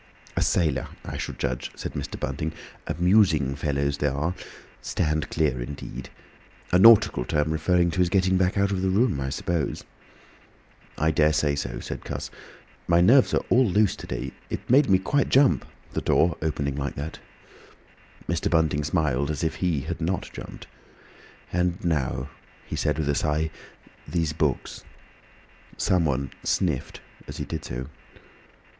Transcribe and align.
"A 0.35 0.41
sailor, 0.41 0.87
I 1.05 1.15
should 1.17 1.37
judge," 1.37 1.69
said 1.75 1.93
Mr. 1.93 2.19
Bunting. 2.19 2.53
"Amusing 2.87 3.55
fellows, 3.55 3.99
they 3.99 4.07
are. 4.07 4.33
Stand 4.81 5.29
clear! 5.29 5.61
indeed. 5.61 6.09
A 6.71 6.79
nautical 6.79 7.23
term, 7.23 7.51
referring 7.51 7.91
to 7.91 7.99
his 7.99 8.09
getting 8.09 8.35
back 8.35 8.57
out 8.57 8.71
of 8.71 8.81
the 8.81 8.89
room, 8.89 9.19
I 9.21 9.29
suppose." 9.29 9.83
"I 10.97 11.11
daresay 11.11 11.53
so," 11.53 11.79
said 11.81 12.03
Cuss. 12.03 12.31
"My 12.87 12.99
nerves 12.99 13.31
are 13.35 13.45
all 13.51 13.63
loose 13.67 13.95
to 13.97 14.07
day. 14.07 14.31
It 14.49 14.65
quite 14.67 14.89
made 14.89 14.89
me 14.89 15.23
jump—the 15.29 16.01
door 16.01 16.35
opening 16.41 16.77
like 16.77 16.95
that." 16.95 17.19
Mr. 18.27 18.49
Bunting 18.49 18.83
smiled 18.83 19.29
as 19.29 19.43
if 19.43 19.57
he 19.57 19.81
had 19.81 20.01
not 20.01 20.31
jumped. 20.33 20.65
"And 21.53 21.85
now," 21.85 22.31
he 22.65 22.75
said 22.75 22.97
with 22.97 23.07
a 23.09 23.13
sigh, 23.13 23.51
"these 24.07 24.33
books." 24.33 24.83
Someone 25.77 26.31
sniffed 26.43 27.01
as 27.27 27.37
he 27.37 27.45
did 27.45 27.63
so. 27.63 27.85